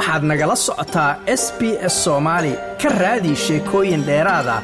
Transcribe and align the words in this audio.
waxaad 0.00 0.22
nagala 0.30 0.56
socotaa 0.56 1.12
s 1.42 1.44
b 1.58 1.60
s 1.92 1.94
soomaali 2.04 2.52
ka 2.82 2.88
raadi 3.02 3.32
sheekooyin 3.44 4.02
dheeraada 4.08 4.56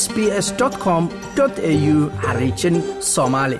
s 0.00 0.02
b 0.14 0.16
s 0.46 0.48
com 0.84 1.02
au 1.40 1.98
xariijin 2.24 2.76
soomaali 3.12 3.58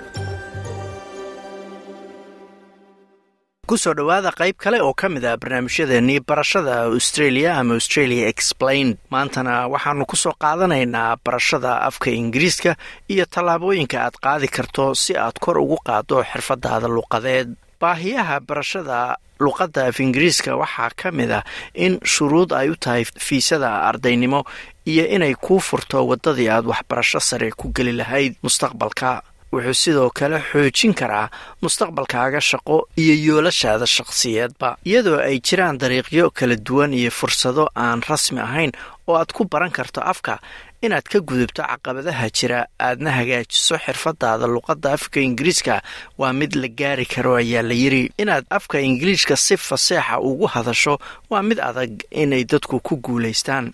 ku 3.71 3.77
soo 3.79 3.95
dhowaada 3.99 4.31
qayb 4.41 4.57
kale 4.65 4.79
oo 4.83 4.95
ka 5.01 5.09
mid 5.15 5.25
ah 5.31 5.37
barnaamijyadeennii 5.43 6.21
barashada 6.29 6.75
australia 6.97 7.51
ama 7.61 7.75
australia 7.79 8.27
explained. 8.33 8.97
Maantana 9.15 9.69
waxaannu 9.75 10.05
ku 10.11 10.17
soo 10.17 10.35
qaadanaynaa 10.43 11.17
barashada 11.25 11.73
afka 11.89 12.11
ingiriiska 12.11 12.75
iyo 13.13 13.25
tallaabooyinka 13.35 13.97
aad 14.07 14.17
qaadi 14.25 14.49
karto 14.57 14.95
si 15.03 15.13
aad 15.17 15.37
kor 15.45 15.59
ugu 15.65 15.77
qaaddo 15.87 16.17
xirfadaada 16.31 16.89
luqadeed 16.97 17.49
baahiyaha 17.81 18.41
barashada 18.49 19.17
luqadda 19.45 19.87
af 19.89 19.97
ingiriiska 20.05 20.57
waxaa 20.61 20.91
ka 21.01 21.09
mid 21.19 21.31
ah 21.39 21.45
in 21.75 21.99
shuruud 22.13 22.53
ay 22.53 22.69
u 22.73 22.77
tahay 22.77 23.05
fiisada 23.27 23.71
ardaynimo 23.91 24.45
iyo 24.87 25.05
inay 25.17 25.35
kuu 25.35 25.61
furto 25.69 25.99
waddadii 26.11 26.49
aad 26.51 26.67
waxbarasho 26.73 27.21
sare 27.21 27.51
ku 27.51 27.73
geli 27.77 27.93
lahayd 27.93 28.35
mustaqbalka. 28.45 29.23
Wuxuu 29.53 29.75
sidoo 29.83 30.11
kale 30.15 30.39
xoojin 30.51 30.95
karaa 30.95 31.27
mustaqbalkaaga 31.63 32.41
shaqo 32.51 32.77
iyo 33.03 33.15
yoolashaada 33.27 33.87
shaqsiyeedba 33.97 34.69
iyadoo 34.87 35.19
ay 35.29 35.41
jiraan 35.47 35.79
dariiqyo 35.83 36.31
kala 36.39 36.55
duwan 36.67 36.95
iyo 36.95 37.11
fursado 37.11 37.65
aan 37.75 37.99
rasmi 38.11 38.41
ahayn 38.41 38.73
oo 39.09 39.17
aad 39.19 39.33
ku 39.35 39.43
baran 39.51 39.71
karto 39.75 40.01
afka 40.13 40.39
inaad 40.83 41.05
ka 41.13 41.19
gudubto 41.21 41.63
caqabadaha 41.63 42.27
jira 42.37 42.61
aadna 42.87 43.11
hagaajiso 43.19 43.77
xirfadaada 43.85 44.47
luqadda 44.55 44.93
afka 44.97 45.21
ingiriiska. 45.21 45.83
Waa 46.19 46.33
mid 46.33 46.53
la 46.57 46.69
gaari 46.69 47.07
karo 47.07 47.37
ayaa 47.37 47.63
la 47.63 47.75
yiri. 47.75 48.03
Inaad 48.23 48.45
afka 48.51 48.81
ingiliishka 48.81 49.37
si 49.37 49.57
faseexa 49.57 50.21
ugu 50.21 50.47
hadasho 50.55 50.95
waa 51.31 51.43
mid 51.43 51.59
adag 51.61 51.93
inay 52.11 52.45
dadku 52.45 52.81
ku 52.81 52.97
guulaystaan 53.05 53.73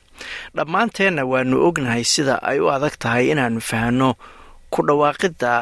dhammaanteenna 0.57 1.23
waanu 1.33 1.57
ognahay 1.69 2.05
sida 2.05 2.35
ay 2.43 2.59
u 2.61 2.67
adag 2.77 2.95
tahay 3.03 3.31
inaannu 3.33 3.61
fahanno 3.61 4.11
ku 4.73 4.83
dhawaaqidda 4.87 5.53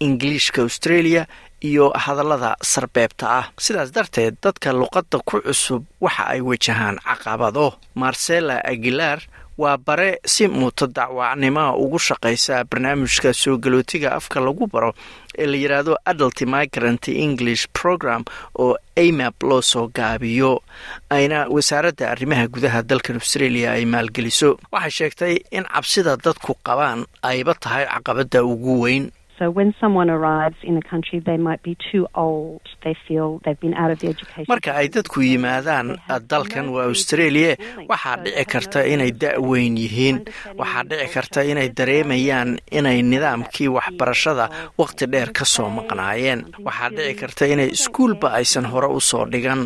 ingiliishka 0.00 0.62
australia 0.62 1.26
iyo 1.64 1.90
hadallada 2.04 2.56
sarbeebta 2.62 3.26
ah. 3.40 3.46
Sidaas 3.64 3.90
darteed 3.96 4.36
dadka 4.44 4.68
luqadda 4.72 5.18
ku 5.24 5.40
cusub 5.40 5.82
waxa 6.00 6.24
ay 6.32 6.40
wajahaan 6.40 6.96
caqabado. 7.00 7.66
Marcela 7.94 8.60
aguilar 8.72 9.18
waa 9.58 9.76
bare 9.76 10.18
si 10.26 10.48
mutadacwacnimoa 10.48 11.76
ugu 11.76 11.98
shaqaysa 11.98 12.64
barnaamijka 12.70 13.32
soo 13.32 13.56
galootiga 13.58 14.12
afka 14.18 14.40
lagu 14.40 14.66
baro 14.66 14.94
ee 15.38 15.46
la 15.46 15.56
yidhaahdo 15.56 15.94
adult 16.04 16.40
migrant 16.42 17.08
english 17.08 17.66
program 17.72 18.24
oo 18.58 18.76
amap 18.96 19.42
loo 19.42 19.62
soo 19.62 19.86
gaabiyo. 19.94 20.62
Ayna 21.10 21.46
wasaaradda 21.50 22.10
arrimaha 22.10 22.46
gudaha 22.48 22.82
dalkan 22.82 23.16
australia 23.16 23.72
ay 23.72 23.84
maalgeliso. 23.84 24.58
Waxay 24.72 24.90
sheegtay 24.90 25.34
in 25.50 25.64
cabsida 25.64 26.16
dadku 26.16 26.54
qabaan 26.66 27.06
ayba 27.22 27.54
tahay 27.54 27.86
caqabadda 27.86 28.44
ugu 28.44 28.80
weyn 28.82 29.10
So 29.38 29.50
when 29.50 29.74
someone 29.80 30.10
arrives 30.10 30.56
in 30.62 30.76
a 30.76 30.82
country, 30.92 31.18
they 31.18 31.36
might 31.36 31.60
be 31.62 31.74
too 31.90 32.06
old. 32.14 32.62
They 32.84 32.94
feel 33.08 33.40
they've 33.44 33.58
been 33.58 33.74
out 33.74 33.90
of 33.90 33.98
the 33.98 34.08
education. 34.14 34.46
marka 34.52 34.70
ay 34.80 34.86
dadku 34.94 35.18
yimaadaan 35.26 35.88
dalkan 36.30 36.66
waa 36.74 36.86
australia 36.92 37.56
waxaa 37.90 38.16
dhici 38.24 38.44
karta 38.52 38.80
inay 38.92 39.10
da-weyn 39.22 39.74
yihiin 39.82 40.16
waxaa 40.60 40.84
dhici 40.90 41.08
karta 41.14 41.40
inay 41.50 41.68
dareemayaan 41.78 42.50
inay 42.78 42.98
nidaamkii 43.02 43.68
waxbarashada 43.76 44.46
wakhti 44.78 45.06
dheer 45.12 45.30
ka 45.38 45.44
soo 45.54 45.66
maqnaayeen. 45.78 46.40
waxaa 46.66 46.90
dhici 46.96 47.14
karta 47.20 47.44
inay 47.54 47.68
iskuulba 47.76 48.28
aysan 48.38 48.66
hore 48.72 48.86
u 48.86 49.00
soo 49.10 49.24
dhigan. 49.32 49.60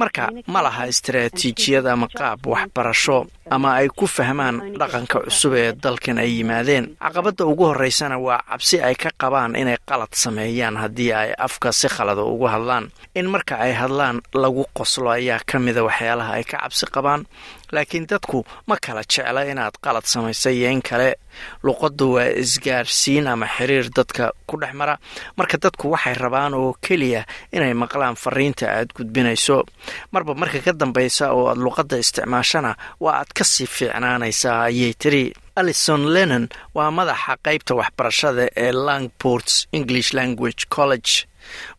Marka 0.00 0.24
ma 0.50 0.60
laha 0.66 0.88
istaraatiijiyad 0.92 1.86
ama 1.86 2.08
qaab 2.18 2.40
waxbarasho 2.46 3.18
ama 3.54 3.76
ay 3.78 3.88
ku 3.88 4.06
fahmaan 4.10 4.74
dhaqanka 4.80 5.22
cusub 5.30 5.52
ee 5.54 5.72
dalkan 5.84 6.18
ay 6.18 6.30
yimaadeen. 6.40 6.96
Caqabadda 6.98 7.46
ugu 7.46 7.64
horeysana 7.70 8.18
waa 8.18 8.42
cabsi 8.50 8.82
ay 8.82 8.94
ka 9.02 9.10
qabaan 9.22 9.56
inay 9.56 9.78
qalad 9.88 10.12
sameeyaan 10.24 10.76
haddii 10.82 11.12
ay 11.12 11.30
afka 11.46 11.72
si 11.72 11.88
khalada 11.88 12.22
ugu 12.22 12.46
hadlaan. 12.54 12.90
In 13.14 13.26
marka 13.34 13.54
ay 13.64 13.72
hadlaan 13.80 14.20
lagu 14.42 14.64
qoslo 14.78 15.08
ayaa 15.10 15.40
ka 15.50 15.58
mida 15.58 15.82
waxyaalaha 15.88 16.32
ay 16.38 16.44
ka 16.50 16.56
cabsi 16.62 16.86
qabaan 16.94 17.22
laakiin 17.72 18.06
dadku 18.10 18.44
ma 18.68 18.76
kala 18.84 19.02
jecla 19.12 19.42
inaad 19.52 19.74
qalad 19.84 20.04
samaysa 20.04 20.50
iyo 20.50 20.70
in 20.70 20.82
kale. 20.82 21.14
Luqaddu 21.62 22.12
waa 22.16 22.28
isgaarsiin 22.42 23.26
ama 23.28 23.46
xiriir 23.46 23.90
dadka 23.96 24.32
ku 24.46 24.56
dhex 24.60 24.72
mara. 24.74 24.98
Marka 25.36 25.56
dadku 25.58 25.90
waxay 25.92 26.14
rabaan 26.14 26.54
oo 26.54 26.72
keliya 26.80 27.24
inay 27.52 27.74
maqlaan 27.74 28.16
fariinta 28.16 28.66
aad 28.72 28.88
gudbinayso. 28.96 29.64
Marba 30.12 30.34
marka 30.34 30.58
ka 30.64 30.72
dambaysa 30.72 31.32
oo 31.36 31.48
aad 31.48 31.58
luqadda 31.58 31.98
isticmaashana 31.98 32.76
waa 33.00 33.20
aad 33.20 33.30
ka 33.36 33.44
sii 33.44 33.66
fiicnaanaysaa 33.66 34.62
ayay 34.68 34.94
tiri. 34.98 35.32
Alison 35.56 36.02
lennon 36.14 36.48
waa 36.74 36.90
madaxa 36.90 37.36
qaybta 37.44 37.74
waxbarashada 37.80 38.48
ee 38.56 38.72
langports 38.72 39.66
english 39.72 40.12
language 40.12 40.66
college. 40.68 41.26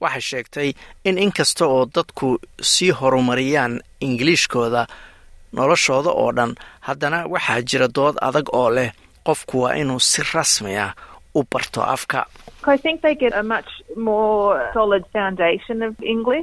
Waxay 0.02 0.22
sheegtay 0.30 0.70
in 1.06 1.18
inkasta 1.18 1.66
oo 1.66 1.86
dadku 1.86 2.38
sii 2.62 2.92
horumariyaan 3.00 3.82
ingiliishkooda 4.02 4.88
noloshooda 5.56 6.12
oo 6.22 6.32
dhan. 6.38 6.52
Haddana 6.88 7.20
waxaa 7.34 7.62
jira 7.70 7.88
dood 7.88 8.16
adag 8.28 8.48
oo 8.54 8.70
leh 8.78 8.92
qofku 9.26 9.56
waa 9.64 9.76
inuu 9.82 10.00
si 10.00 10.22
rasmi 10.34 10.74
ah 10.78 10.92
u 11.40 11.42
barto 11.52 11.82
afka. 11.96 12.22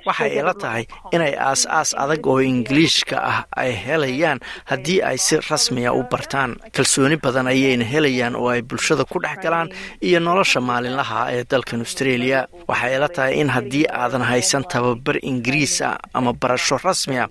Waxay 0.07 0.31
ila 0.41 0.55
tahay 0.63 0.85
inay 1.13 1.35
aas-aas 1.49 1.91
adag 2.03 2.25
oo 2.27 2.41
ingiliishka 2.41 3.17
ah 3.33 3.39
ay 3.63 3.73
helayaan 3.85 4.39
haddii 4.71 5.01
ay 5.09 5.19
si 5.27 5.37
rasmiya 5.51 5.91
u 5.93 6.03
bartaan. 6.13 6.51
Kalsooni 6.75 7.17
badan 7.25 7.47
ayayna 7.53 7.85
helayaan 7.93 8.35
oo 8.41 8.49
ay 8.55 8.63
bulshada 8.69 9.05
ku 9.05 9.19
dhex 9.25 9.37
galaan 9.45 9.69
iyo 10.01 10.19
nolosha 10.21 10.61
maalinlaha 10.61 11.21
ee 11.37 11.45
dalkan 11.51 11.81
australia. 11.87 12.39
Waxay 12.69 12.93
ila 12.97 13.09
tahay 13.17 13.35
in 13.41 13.49
haddii 13.57 13.87
aadan 14.01 14.23
haysan 14.31 14.65
tababar 14.73 15.17
ingiriis 15.31 15.77
ah 15.89 15.99
ama 16.17 16.33
barasho 16.33 16.77
rasmi 16.87 17.17
ah 17.25 17.29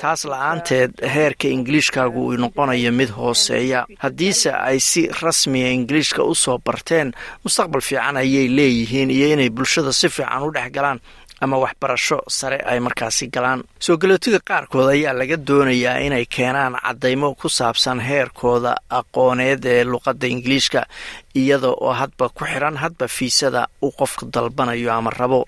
taas 0.00 0.20
la'aanteed 0.30 0.90
heerka 1.14 1.46
ingiliishkaagu 1.56 2.20
uu 2.26 2.36
noqonayo 2.42 2.90
mid 2.92 3.10
hooseeya. 3.18 3.80
Haddiise 4.04 4.50
ay 4.68 4.78
si 4.80 5.02
rasmiya 5.22 5.68
ingiliishka 5.78 6.22
u 6.24 6.34
soo 6.34 6.58
barteen 6.66 7.01
mustaqbal 7.44 7.82
fiican 7.88 8.16
ayay 8.22 8.46
leeyihiin 8.56 9.10
iyo 9.16 9.26
inay 9.34 9.50
bulshada 9.56 9.92
si 10.00 10.08
fiican 10.16 10.42
u 10.46 10.50
dhex 10.56 10.68
galaan 10.76 10.98
ama 11.44 11.56
waxbarasho 11.64 12.18
sare 12.38 12.58
ay 12.70 12.78
markaasi 12.86 13.26
galaan. 13.34 13.60
Soo 13.84 13.96
galootiga 14.02 14.38
qaarkood 14.48 14.88
ayaa 14.94 15.12
laga 15.20 15.36
doonayaa 15.48 15.98
inay 16.06 16.24
keenaan 16.34 16.74
caddaymo 16.84 17.28
ku 17.40 17.48
saabsan 17.58 17.98
heerkooda 18.08 18.72
aqooneed 18.98 19.62
ee 19.74 19.82
luqadda 19.92 20.26
ingiliishka 20.34 20.80
iyada 21.40 21.68
oo 21.84 21.92
hadba 22.00 22.28
ku 22.36 22.42
xiran 22.50 22.76
hadba 22.82 23.06
fiisada 23.16 23.62
uu 23.82 23.90
qofka 24.00 24.24
dalbanayo 24.34 24.90
ama 24.98 25.10
rabo 25.20 25.40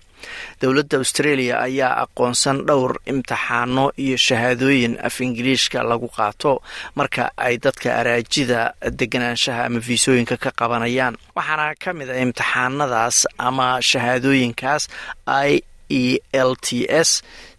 dowladda 0.63 0.97
australia 1.03 1.55
ayaa 1.67 1.93
aqoonsan 2.05 2.57
dhowr 2.69 2.93
imtixaano 3.13 3.85
iyo 4.05 4.17
shahaadooyin 4.27 4.95
af 5.09 5.17
ingiliishka 5.27 5.79
lagu 5.91 6.09
qaato 6.17 6.53
marka 6.99 7.25
ay 7.47 7.55
dadka 7.65 7.89
araajida 8.01 8.61
deganaanshaha 9.01 9.61
ama 9.69 9.81
fiisooyinka 9.87 10.37
ka 10.45 10.51
qabanayaan. 10.61 11.15
Waxaana 11.37 11.67
ka 11.83 11.91
mid 11.99 12.09
a 12.11 12.17
imtixaanadaas 12.25 13.19
ama 13.49 13.69
shahaadooyinkaas 13.91 14.83
i 15.27 15.71
e 15.89 16.19
l 16.33 16.51
t 16.67 16.87
s 16.89 17.11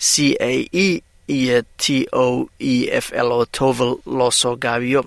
c 0.09 0.35
a 0.39 0.53
e 0.73 1.01
iyo 1.27 1.61
t 1.77 2.05
o 2.13 2.45
e 2.59 2.89
f 2.91 3.11
l 3.13 3.29
oo 3.31 3.45
tovel 3.45 3.97
loo 4.05 4.31
soo 4.31 4.55
gaabiyo 4.55 5.01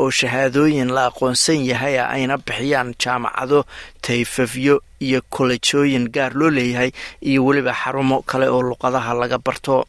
oo 0.00 0.10
shahaadooyin 0.10 0.88
la 0.96 1.06
aqoonsan 1.10 1.60
yahay 1.70 1.98
ayna 2.00 2.36
bixiyaan 2.38 2.94
jaamacado 3.02 3.64
tayfafyo 4.04 4.80
iyo 5.00 5.20
kolejooyin 5.30 6.08
gaar 6.14 6.32
loo 6.34 6.50
leeyahay 6.50 6.90
iyo 7.22 7.44
weliba 7.44 7.74
xarumo 7.74 8.22
kale 8.22 8.48
oo 8.48 8.62
luqadaha 8.62 9.14
laga 9.14 9.38
barto. 9.38 9.84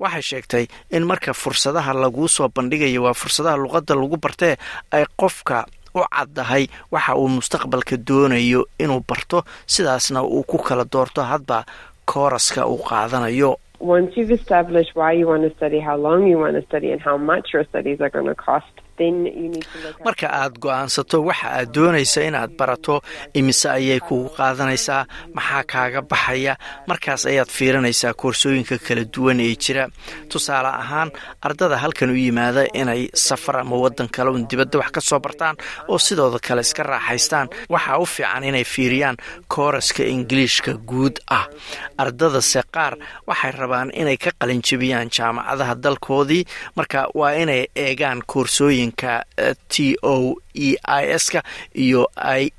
Waxay 0.00 0.22
sheegtay 0.22 0.64
in 0.90 1.04
marka 1.04 1.32
fursadaha 1.36 1.92
laguu 1.92 2.28
soo 2.28 2.48
bandhigayo 2.48 3.02
waa 3.04 3.12
fursadaha 3.14 3.56
luqadda 3.60 3.94
lagu 3.94 4.16
bartee 4.16 4.56
ay 4.90 5.04
qofka 5.20 5.66
u 5.94 6.00
caddahay 6.08 6.64
waxa 6.90 7.12
uu 7.20 7.28
mustaqbalka 7.28 7.96
doonayo 8.00 8.64
inuu 8.80 9.04
barto 9.08 9.44
sidaasna 9.66 10.22
uu 10.24 10.42
ku 10.48 10.56
kala 10.58 10.84
doorto 10.88 11.20
hadba 11.22 11.66
kooraska 12.08 12.64
uu 12.66 12.80
qaadanayo 12.88 13.58
once 13.80 14.12
you've 14.16 14.30
established 14.30 14.90
why 14.94 15.12
you 15.12 15.26
want 15.26 15.42
to 15.42 15.56
study, 15.56 15.80
how 15.80 15.96
long 15.96 16.26
you 16.26 16.38
want 16.38 16.54
to 16.54 16.66
study, 16.66 16.90
and 16.92 17.00
how 17.00 17.16
much 17.16 17.48
your 17.52 17.64
studies 17.64 18.00
are 18.00 18.10
going 18.10 18.26
to 18.26 18.34
cost, 18.34 18.79
marka 20.04 20.26
aad 20.40 20.54
go'aansato 20.62 21.18
waxa 21.28 21.48
aad 21.58 21.68
doonaysa 21.74 22.20
inaad 22.28 22.52
barato 22.58 23.00
imise 23.34 23.68
ayay 23.70 24.00
kugu 24.00 24.28
qaadanaysaa 24.36 25.06
maxaa 25.36 25.62
kaaga 25.72 26.00
baxaya? 26.10 26.54
Markaas 26.88 27.22
ayaad 27.30 27.50
fiirinaysaa 27.56 28.14
koorsooyinka 28.20 28.76
kala 28.86 29.04
duwan 29.14 29.40
ee 29.40 29.54
jira. 29.62 29.84
Tusaale 30.30 30.68
ahaan 30.82 31.10
ardada 31.42 31.76
halkan 31.82 32.10
u 32.10 32.16
yimaada 32.16 32.62
inay 32.80 33.08
safar 33.14 33.56
ama 33.62 33.76
wadan 33.76 34.08
kale 34.08 34.30
dibadda 34.50 34.78
wax 34.78 34.90
ka 34.96 35.00
soo 35.00 35.20
bartaan 35.20 35.56
oo 35.88 35.98
sidooda 35.98 36.38
kale 36.46 36.60
iska 36.60 36.82
raaxaystaan. 36.82 37.48
Waxaa 37.72 37.98
u 37.98 38.06
fiican 38.06 38.44
inay 38.44 38.64
fiiriyaan 38.64 39.16
kooraska 39.48 40.02
ingiliishka 40.04 40.72
guud 40.88 41.14
ah. 41.30 41.46
Ardadase 41.98 42.62
qaar 42.74 42.94
waxay 43.26 43.52
rabaan 43.60 43.90
inay 43.94 44.16
ka 44.16 44.30
qalinjibiyaan 44.40 45.08
jaamacadaha 45.16 45.74
dalkoodii. 45.74 46.44
Marka 46.76 47.08
waa 47.14 47.32
inay 47.42 47.66
eegaan 47.76 48.22
koorsooyinka 48.90 49.24
t 49.68 49.96
o 50.02 50.36
e 50.54 50.76
i 50.76 51.18
s-ka 51.18 51.42
iyo 51.74 52.06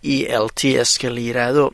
i 0.03 0.23
e 0.25 0.35
l 0.35 0.47
t 0.55 0.77
s-ka 0.77 1.09
la 1.09 1.19
yiraahdo 1.19 1.71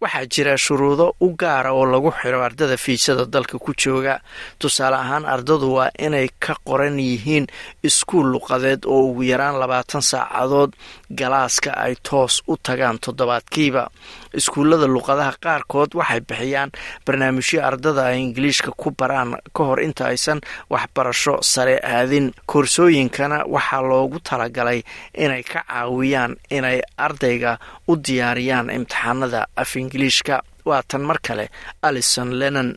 waxaa 0.00 0.26
jira 0.26 0.56
shuruudo 0.58 1.14
u 1.20 1.28
gaara 1.36 1.72
oo 1.72 1.84
lagu 1.86 2.10
xiro 2.20 2.42
ardada 2.42 2.76
fiisada 2.76 3.24
dalka 3.26 3.58
ku 3.58 3.72
jooga. 3.74 4.20
Tusaale 4.58 4.96
ahaan 4.96 5.24
ardadu 5.26 5.74
waa 5.74 5.90
inay 5.98 6.28
ka 6.38 6.54
qoran 6.64 6.98
yihiin 6.98 7.46
iskuul 7.82 8.26
luqadeed 8.32 8.84
oo 8.86 9.10
ugu 9.10 9.22
yaraan 9.22 9.58
labaatan 9.60 10.02
saacadood. 10.02 10.72
Galaaska 11.10 11.70
ay 11.76 11.94
toos 12.02 12.42
u 12.48 12.56
tagaan 12.56 12.98
toddobaadkiiba. 12.98 13.88
Iskuullada 14.34 14.86
luqadaha 14.86 15.32
qaarkood 15.42 15.94
waxay 15.94 16.20
bixiyaan 16.20 16.70
barnaamijyo 17.06 17.64
ardada 17.64 18.06
ay 18.12 18.20
ingiliishka 18.20 18.70
ku 18.76 18.90
baraan 18.90 19.36
ka 19.56 19.62
hor 19.64 19.80
inta 19.80 20.06
aysan 20.12 20.40
waxbarasho 20.70 21.38
sare 21.42 21.80
aadin. 21.82 22.32
Koorsooyinkana 22.46 23.44
waxaa 23.48 23.82
loogu 23.82 24.18
talagalay 24.20 24.82
inay 25.14 25.42
ka 25.42 25.64
caawiyaan 25.68 26.36
inay 26.50 26.80
ardayga 26.98 27.58
u 27.88 27.96
diyaariyaan 27.96 28.70
imtixaanada 28.70 29.46
af 29.62 29.76
ingiliishka 29.76 30.40
waa 30.70 30.82
tan 30.90 31.02
mar 31.08 31.18
kale 31.26 31.46
alison 31.88 32.28
lennon. 32.40 32.68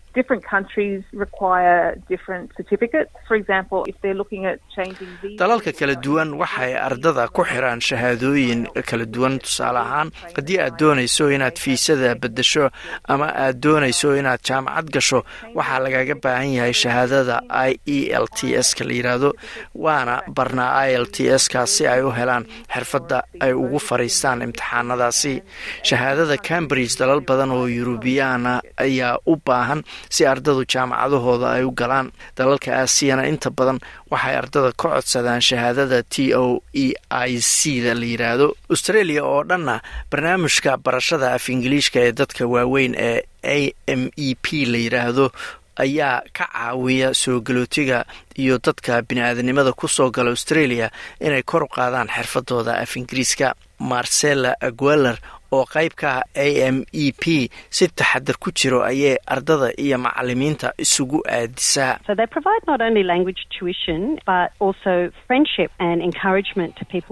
Dalalka 5.40 5.72
kala 5.78 5.96
duwan 5.96 6.30
waxay 6.42 6.74
ardada 6.88 7.28
ku 7.30 7.44
xiraan 7.46 7.80
shahaadooyin 7.88 8.62
kala 8.90 9.06
duwan. 9.06 9.38
Tusaale 9.42 9.80
ahaan 9.86 10.10
haddii 10.36 10.58
aad 10.60 10.76
doonayso 10.80 11.30
inaad 11.36 11.58
fiisada 11.64 12.16
beddesho 12.22 12.70
ama 13.08 13.28
aad 13.44 13.60
doonayso 13.64 14.16
inaad 14.20 14.42
jaamacad 14.48 14.88
gasho 14.96 15.20
waxaa 15.56 15.80
lagaga 15.86 16.16
baahan 16.24 16.52
yahay 16.58 16.74
shahaadada 16.74 17.36
i 17.70 17.72
e 17.86 18.00
l 18.24 18.28
t 18.38 18.54
s 18.58 18.74
ka 18.78 18.84
la 18.88 18.94
yiraahdo 18.98 19.30
waana 19.76 20.16
barnaa 20.38 20.90
i 20.90 20.96
l 21.04 21.06
t 21.16 21.30
s 21.30 21.46
ka 21.54 21.66
si 21.68 21.86
ay 21.88 22.02
u 22.02 22.10
helaan 22.18 22.44
xirfadda 22.74 23.18
ay 23.46 23.54
ugu 23.54 23.80
fariistaan 23.80 24.42
imtixaanadaasi. 24.48 25.34
Shahaadada 25.88 26.38
cambridge 26.38 26.98
dalal 27.00 27.22
badan 27.22 27.52
oo 27.52 27.68
yurubiyaana 27.82 28.54
ayaa 28.86 29.18
u 29.26 29.36
baahan 29.46 29.82
si 30.10 30.22
ardadu 30.32 30.64
jaamacadahooda 30.74 31.48
ay 31.58 31.64
u 31.66 31.72
galaan. 31.82 32.08
Dalalka 32.38 32.70
aasiyana 32.82 33.28
inta 33.32 33.50
badan 33.58 33.80
waxay 34.12 34.36
ardada 34.42 34.72
ka 34.72 34.88
codsadaan 34.96 35.42
shahaadada 35.50 36.00
t 36.14 36.34
o 36.36 36.62
e 36.74 36.88
i 37.10 37.32
c 37.42 37.82
da 37.86 37.94
la 38.00 38.06
yiraahdo. 38.12 38.48
Australia 38.70 39.22
oo 39.26 39.44
dhanna 39.50 39.76
barnaamijka 40.12 40.78
barashada 40.86 41.28
af 41.38 41.50
ingiliishka 41.50 42.00
ee 42.08 42.12
dadka 42.20 42.44
waaweyn 42.54 42.94
ee 43.10 43.20
a 43.44 43.58
m 44.00 44.02
e 44.18 44.36
p 44.44 44.66
la 44.72 44.78
yiraahdo 44.86 45.26
ayaa 45.84 46.22
ka 46.38 46.46
caawiya 46.54 47.10
soo 47.22 47.40
galootiga 47.48 48.06
iyo 48.38 48.56
dadka 48.66 49.02
bini-aadanimada 49.08 49.72
ku 49.74 49.88
soo 49.88 50.10
gala 50.16 50.30
australia 50.36 50.88
inay 51.20 51.44
kor 51.44 51.64
u 51.64 51.68
qaadaan 51.76 52.08
xirfadooda 52.16 52.74
af 52.84 52.92
ingiriiska. 53.00 53.56
Marcella 53.82 54.52
agueler 54.62 55.18
oo 55.52 55.66
qayb 55.74 55.94
ka 56.02 56.10
ah 56.22 56.24
a 56.36 56.48
m 56.72 56.78
e 56.94 57.12
p 57.12 57.50
si 57.70 57.88
taxadar 57.88 58.38
ku 58.40 58.52
jiro 58.52 58.80
ayay 58.84 59.18
ardada 59.28 59.70
iyo 59.78 59.98
macalimiinta 59.98 60.74
isugu 60.78 61.20
aadisaa. 61.28 62.00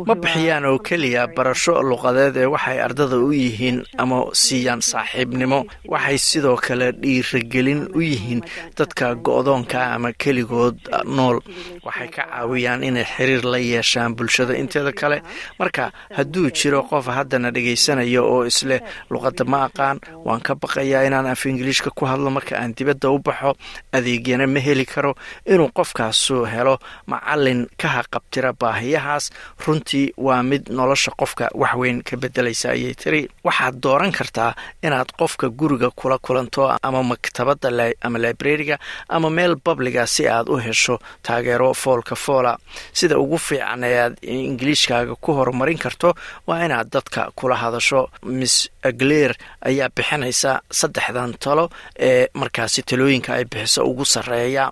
Ma 0.08 0.16
bixiyaan 0.16 0.66
oo 0.66 0.80
keliya 0.80 1.28
barasho 1.36 1.82
luqadeed 1.84 2.38
ee 2.38 2.46
waxay 2.46 2.80
ardada 2.82 3.18
u 3.20 3.32
yihiin 3.34 3.84
ama 3.98 4.18
siiyaan 4.34 4.82
saaxiibnimo. 4.82 5.66
Waxay 5.88 6.18
sidoo 6.18 6.56
kale 6.56 6.92
dhiiragelin 6.92 7.82
u 7.96 8.02
yihiin 8.02 8.42
dadka 8.78 9.16
go-doonka 9.16 9.80
ama 9.96 10.14
keligood 10.14 10.78
nool. 11.06 11.40
Waxay 11.86 12.08
ka 12.16 12.24
caawiyaan 12.32 12.84
inay 12.84 13.04
xiriir 13.06 13.44
la 13.44 13.58
yeeshaan 13.60 14.16
bulshada 14.16 14.56
inteeda 14.58 14.92
kale. 14.94 15.22
Marka 15.60 15.92
hadduu 16.16 16.50
jiro 16.52 16.84
qof 16.90 17.06
haddana 17.08 17.52
dhegaysanayo 17.52 18.24
oo 18.34 18.46
isleh 18.52 18.80
luqadda 19.12 19.44
ma 19.52 19.60
aqaan. 19.68 19.98
Waan 20.26 20.42
ka 20.48 20.54
baqayaa 20.62 21.04
inaan 21.08 21.28
af 21.34 21.42
ingiliishka 21.46 21.90
ku 21.98 22.06
hadlo 22.06 22.30
marka 22.38 22.54
aan 22.62 22.74
dibadda 22.78 23.10
u 23.10 23.20
baxo. 23.20 23.52
Adeegyana 23.96 24.46
ma 24.48 24.60
heli 24.60 24.86
karo. 24.86 25.12
Inuu 25.46 25.70
qofkaasu 25.78 26.46
helo 26.54 26.76
macalin 27.12 27.68
ka 27.82 27.88
haqabtira 27.96 28.54
baahiyahaas. 28.62 29.26
Runtii 29.66 30.14
waa 30.18 30.44
mid 30.44 30.64
nolosha 30.70 31.12
qofka 31.20 31.50
waxweyn 31.62 32.02
ka 32.08 32.18
bedelaysa 32.18 32.68
ayay 32.76 32.94
tiri. 33.02 33.22
Waxaad 33.44 33.76
dooran 33.84 34.12
kartaa 34.12 34.52
inaad 34.84 35.10
qofka 35.20 35.50
guriga 35.60 35.90
kula 36.00 36.18
kulanto 36.26 36.70
ama 36.88 37.02
maktabadda 37.04 37.70
ama 38.06 38.18
librariga 38.20 38.78
ama 39.10 39.30
meel 39.30 39.56
babliga 39.66 40.06
si 40.08 40.28
aad 40.28 40.50
u 40.50 40.58
hesho 40.58 41.00
taageero 41.24 41.74
foolka 41.74 42.16
foola. 42.16 42.58
Sida 42.94 43.18
ugu 43.20 43.38
fiican 43.38 43.84
ee 43.84 43.98
aad 44.04 44.16
ingiliishkaaga 44.22 45.16
ku 45.24 45.32
horumarin 45.38 45.78
karto 45.78 46.14
waa 46.48 46.66
inaad 46.66 46.90
dadka 46.94 47.32
kula 47.36 47.56
hadasho 47.56 48.10
miss 48.24 48.70
agleer 48.90 49.32
ayaa 49.70 49.90
bixinaysa 49.98 50.52
saddexdan 50.80 51.34
talo 51.44 51.70
ee 52.10 52.28
markaasi 52.34 52.82
talooyinka 52.84 53.34
ay 53.38 53.46
bixiso 53.46 53.82
ugu 53.92 54.06
sarreeya 54.06 54.72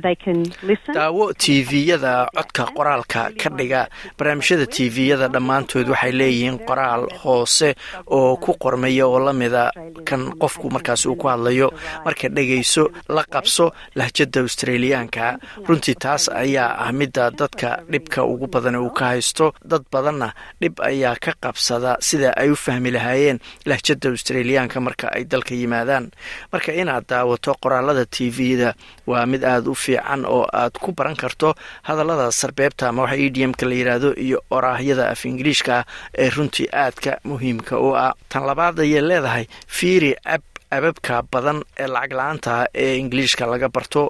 daawo 0.00 1.32
tviyada 1.34 2.28
codka 2.34 2.64
qoraalka 2.76 3.30
ka 3.40 3.50
dhiga. 3.50 3.88
Barnaamijyada 4.18 4.66
tviyada 4.66 5.28
dhammaantood 5.28 5.88
waxay 5.88 6.12
leeyihiin 6.12 6.58
qoraal 6.68 7.06
hoose 7.22 7.74
oo 8.06 8.36
ku 8.36 8.54
qormaya 8.58 9.06
oo 9.06 9.18
lamida 9.18 9.70
kan 10.04 10.32
qofku 10.40 10.70
markaas 10.70 11.06
uu 11.06 11.16
ku 11.16 11.28
hadlayo. 11.28 11.70
Marka 12.04 12.28
dhegayso 12.28 12.90
la 13.08 13.24
qabso 13.24 13.72
lahjada 13.94 14.40
australiyaanka. 14.40 15.38
Runtii 15.68 15.94
taas 15.94 16.28
ayaa 16.28 16.76
ah 16.84 16.92
midda 16.92 17.30
dadka 17.30 17.82
dhibka 17.90 18.24
ugu 18.24 18.46
badan 18.46 18.76
uu 18.76 18.90
ka 18.90 19.04
haysto. 19.14 19.52
Dad 19.64 19.84
badanna 19.92 20.32
dhib 20.60 20.80
ayaa 20.80 21.16
ka 21.20 21.32
qabsada 21.40 21.96
sida 22.00 22.32
ay 22.36 22.50
u 22.50 22.56
fahmi 22.56 22.90
lahaayeen 22.90 23.38
lahjada 23.66 24.08
australiyaanka 24.10 24.80
marka 24.80 25.08
ay 25.14 25.24
dalka 25.24 25.54
yimaadaan. 25.54 26.10
Marka 26.52 26.72
inaad 26.72 27.04
daawato 27.08 27.54
qoraalada 27.62 28.04
tvda 28.06 28.74
waa 29.06 29.26
mid 29.26 29.44
aada 29.44 29.70
u 29.70 29.74
fiican 29.84 30.22
oo 30.34 30.44
aad 30.60 30.74
ku 30.82 30.92
baran 30.98 31.16
karto 31.22 31.54
hadallada 31.88 32.26
sarbeebta 32.40 32.88
ama 32.88 33.02
waxa 33.02 33.16
edmka 33.26 33.64
la 33.68 33.74
yidhaahdo 33.80 34.10
iyo 34.26 34.38
oraahyada 34.56 35.04
af 35.12 35.20
ingiliishka 35.30 35.84
ee 36.22 36.30
runtii 36.36 36.68
aadka 36.82 37.12
muhiimka 37.28 37.74
u 37.86 37.88
ah. 38.04 38.12
Tan 38.28 38.42
labaad 38.48 38.76
ayay 38.84 39.02
leedahay 39.10 39.44
fiiri 39.76 40.12
ab 40.34 40.42
ababka 40.76 41.22
badan 41.32 41.58
ee 41.82 41.86
lacag 41.94 42.12
la'aanta 42.18 42.52
ee 42.84 42.96
ingiliishka 43.02 43.46
laga 43.52 43.68
barto. 43.68 44.02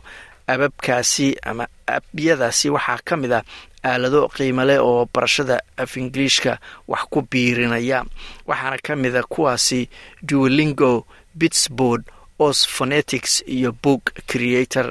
Ababkaasi 0.54 1.28
ama 1.50 1.64
abyadaasi 1.96 2.68
waxaa 2.76 3.00
ka 3.08 3.16
mid 3.16 3.32
ah 3.32 3.42
aalado 3.84 4.28
qiimo 4.36 4.64
leh 4.68 4.78
oo 4.80 5.08
barashada 5.14 5.56
af 5.82 5.96
ingiliishka 5.96 6.58
wax 6.88 7.02
ku 7.12 7.20
biirinaya. 7.30 8.04
Waxaana 8.48 8.78
ka 8.86 8.92
mid 8.96 9.16
a 9.16 9.22
kuwaasi 9.32 9.88
duolingo 10.28 11.06
bitsboard 11.34 12.02
os 12.38 12.58
phonetics 12.76 13.42
iyo 13.56 13.72
book 13.82 14.02
creator 14.30 14.86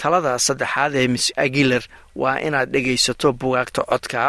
talada 0.00 0.32
saddexaad 0.46 0.92
ee 1.00 1.08
miss 1.14 1.26
agiler 1.44 1.82
waa 2.22 2.36
inaad 2.46 2.68
dhegaysato 2.74 3.28
bugaagta 3.40 3.82
codka. 3.90 4.22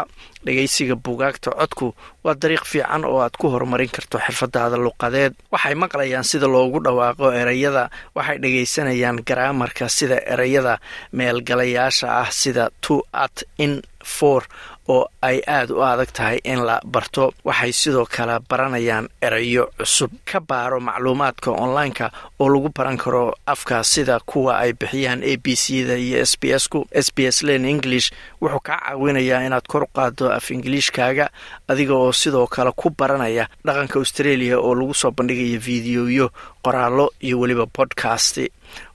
Dhegaysiga 0.46 0.94
bugaagta 1.06 1.50
codku 1.60 1.86
waa 2.24 2.34
dariiq 2.42 2.64
fiican 2.72 3.02
oo 3.04 3.18
aad 3.24 3.34
ku 3.40 3.46
horumarin 3.52 3.90
karto 3.96 4.16
xirfadaada 4.26 4.76
luqadeed. 4.86 5.32
Waxay 5.52 5.74
maqlayaan 5.82 6.24
sida 6.30 6.46
loogu 6.54 6.78
dhawaaqo 6.86 7.26
ereyada 7.40 7.84
waxay 8.16 8.38
dhegaysanayaan 8.42 9.18
garaamarka 9.28 9.88
sida 9.98 10.16
ereyada 10.32 10.74
meelgalayaasha 11.18 12.06
ah 12.22 12.28
sida 12.40 12.64
to 12.84 12.94
at 13.24 13.36
in 13.64 13.72
for 14.04 14.42
oo 14.88 15.06
ay 15.22 15.38
aada 15.46 15.74
u 15.74 15.82
adag 15.84 16.10
tahay 16.12 16.38
in 16.44 16.64
la 16.66 16.80
barto. 16.84 17.32
Waxay 17.44 17.72
sidoo 17.72 18.06
kale 18.06 18.38
baranayaan 18.48 19.08
erayo 19.22 19.68
cusub. 19.78 20.10
Ka 20.24 20.40
baaro 20.40 20.80
macluumaadka 20.80 21.50
online-ka 21.50 22.10
oo 22.40 22.48
lagu 22.48 22.68
baran 22.74 22.96
karo 22.98 23.34
afka 23.46 23.84
sida 23.84 24.18
kuwa 24.20 24.58
ay 24.58 24.72
bixiyaan 24.72 25.22
a 25.22 25.36
b 25.36 25.54
c 25.56 25.84
da 25.86 25.94
iyo 25.94 26.18
s 26.26 26.34
b 26.40 26.50
s 26.52 26.66
ku 26.68 26.86
s 26.90 27.12
b 27.14 27.26
s 27.30 27.42
len 27.42 27.64
english 27.64 28.10
wuxuu 28.40 28.60
kaa 28.60 28.78
caawinayaa 28.82 29.46
inaad 29.46 29.66
kor 29.68 29.86
qaado 29.94 30.26
af 30.32 30.50
ingiliishkaaga 30.50 31.30
adiga 31.68 31.94
oo 31.94 32.12
sidoo 32.12 32.46
kale 32.46 32.72
ku 32.74 32.90
baranaya 32.90 33.46
dhaqanka 33.64 33.98
australia 33.98 34.58
oo 34.58 34.74
lagu 34.74 34.94
soo 34.94 35.10
bandhigaya 35.14 35.58
videoyo 35.58 36.30
qoraallo 36.64 37.12
iyo 37.22 37.38
weliba 37.40 37.66
bodcast 37.66 38.40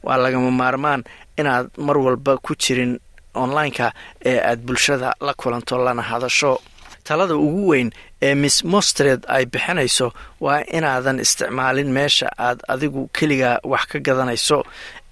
waa 0.04 0.18
lagama 0.18 0.52
maarmaan 0.52 1.04
inaad 1.38 1.68
mar 1.78 1.98
walba 1.98 2.38
ku 2.38 2.56
jirin 2.56 3.00
online-ka 3.44 3.88
ee 4.26 4.40
aad 4.50 4.60
bulshada 4.68 5.14
la 5.22 5.34
kulanto 5.34 5.78
lana 5.86 6.02
hadasho. 6.02 6.54
Talada 7.04 7.36
ugu 7.36 7.68
weyn 7.72 7.90
ee 8.22 8.36
miss 8.36 8.64
mostred 8.64 9.22
ay 9.28 9.46
bixinayso 9.46 10.08
waa 10.42 10.62
inaadan 10.78 11.20
isticmaalin 11.20 11.90
meesha 11.98 12.28
aad 12.48 12.60
adigu 12.74 13.02
keliga 13.18 13.60
wax 13.64 13.86
ka 13.92 14.00
gadanayso 14.00 14.64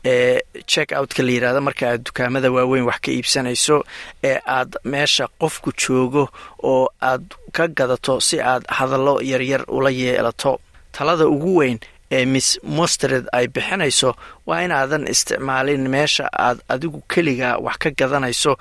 ee 0.06 0.40
check 0.72 0.92
outka 1.00 1.22
la 1.24 1.32
yidhahda 1.36 1.62
marka 1.68 1.86
aad 1.92 2.02
dukaamada 2.08 2.50
waaweyn 2.52 2.86
wax 2.90 3.00
ka 3.06 3.12
iibsanayso 3.12 3.78
ee 4.24 4.40
aad 4.58 4.72
meesha 4.84 5.28
qofku 5.42 5.70
joogo 5.82 6.24
oo 6.64 6.88
aad 7.02 7.24
ka 7.56 7.68
gadato 7.68 8.20
si 8.28 8.42
aad 8.42 8.64
hadallo 8.78 9.22
yaryar 9.22 9.64
ula 9.68 9.90
yeelato. 9.90 10.60
Talada 10.92 11.26
ugu 11.28 11.56
weyn 11.60 11.80
ee 12.16 12.26
miss 12.34 12.50
mostred 12.78 13.26
ay 13.38 13.46
bixinayso 13.56 14.10
waa 14.48 14.62
inaadan 14.66 15.08
isticmaalin 15.14 15.84
meesha 15.96 16.26
aad 16.48 16.58
adigu 16.74 17.00
keliga 17.14 17.50
wax 17.66 17.78
ka 17.84 17.90
gadanayso 18.02 18.52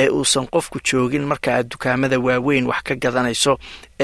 ee 0.00 0.08
uusan 0.18 0.46
qofku 0.54 0.78
joogin 0.88 1.24
marka 1.32 1.50
aad 1.56 1.68
dukaamada 1.72 2.18
waaweyn 2.26 2.66
wax 2.72 2.82
ka 2.88 2.94
gadanayso 3.04 3.52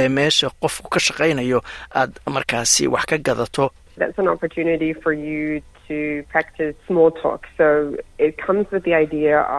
ee 0.00 0.09
meesha 0.18 0.50
qofku 0.62 0.88
ka 0.94 1.00
shaqaynayo 1.06 1.61
aad 2.00 2.12
markaasi 2.37 2.85
wax 2.94 3.04
ka 3.11 3.18
gadato 3.28 3.64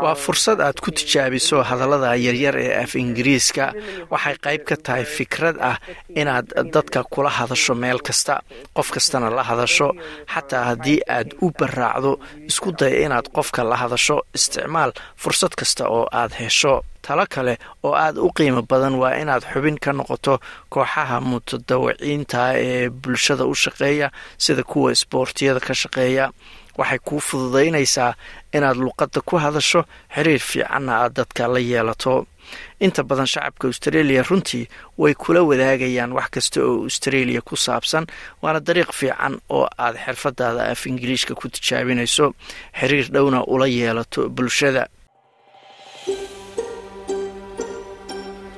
waa 0.06 0.16
fursad 0.26 0.60
aad 0.62 0.78
ku 0.84 0.90
tijaabiso 0.92 1.64
hadallada 1.70 2.16
yaryar 2.16 2.56
ee 2.66 2.74
af 2.84 2.96
ingiriiska. 2.96 3.66
Waxay 4.12 4.36
qayb 4.46 4.62
ka 4.70 4.76
tahay 4.86 5.06
fikrad 5.18 5.56
ah 5.70 5.78
inaad 6.22 6.48
dadka 6.76 7.04
kula 7.14 7.30
hadasho 7.40 7.74
meel 7.76 8.00
kasta 8.08 8.42
qof 8.76 8.88
kastana 8.96 9.30
la 9.38 9.44
hadasho. 9.50 9.90
Xataa 10.34 10.64
haddii 10.70 11.00
aad 11.18 11.30
u 11.46 11.52
baraacdo 11.60 12.12
isku 12.50 12.72
daya 12.80 13.06
inaad 13.06 13.28
qofka 13.36 13.62
la 13.64 13.76
hadasho. 13.84 14.18
Isticmaal 14.38 14.92
fursad 15.22 15.54
kasta 15.60 15.84
oo 15.90 16.06
aad 16.12 16.32
hesho. 16.40 16.76
Talo 17.06 17.26
kale 17.30 17.58
oo 17.84 17.94
aad 18.06 18.16
u 18.18 18.30
qiimo 18.38 18.62
badan 18.72 18.96
waa 19.02 19.14
inaad 19.22 19.44
xubin 19.52 19.78
ka 19.84 19.92
noqoto 19.92 20.40
kooxaha 20.74 21.20
mutadawiciinta 21.20 22.42
ee 22.58 22.90
bulshada 22.90 23.44
u 23.46 23.56
shaqeeya 23.56 24.08
sida 24.38 24.64
kuwa 24.64 24.92
isboortiyada 24.96 25.60
ka 25.60 25.74
shaqeeya 25.74 26.26
waxay 26.78 27.00
kuu 27.08 27.20
fududaynaysaa 27.28 28.14
inaad 28.54 28.78
luqadda 28.86 29.20
ku 29.28 29.36
hadasho 29.44 29.82
xiriir 30.16 30.40
fiicanna 30.50 30.94
aad 31.04 31.14
dadka 31.20 31.48
la 31.48 31.60
yeelato. 31.60 32.26
Inta 32.86 33.04
badan 33.04 33.26
shacabka 33.34 33.68
australia 33.68 34.24
runtii 34.30 34.68
way 34.98 35.14
kula 35.14 35.42
wadaagayaan 35.50 36.12
wax 36.18 36.28
kasta 36.36 36.60
oo 36.62 36.84
australia 36.88 37.42
ku 37.42 37.56
saabsan 37.56 38.06
waana 38.42 38.60
dariiq 38.68 38.92
fiican 39.00 39.40
oo 39.50 39.66
aad 39.78 39.96
xirfadaada 40.06 40.64
af 40.72 40.82
ingiliishka 40.88 41.34
ku 41.36 41.48
tijaabinayso. 41.50 42.34
Xiriir 42.80 43.08
dhowna 43.14 43.40
ula 43.54 43.68
yeelato 43.68 44.30
bulshada. 44.30 44.84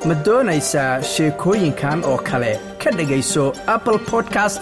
Ma 0.08 0.14
doonaysaa 0.26 1.02
sheekooyinkan 1.14 2.04
oo 2.06 2.18
kale? 2.18 2.52
Ka 2.84 2.90
dhegayso 2.98 3.44
apple 3.76 3.98
podcast 4.12 4.62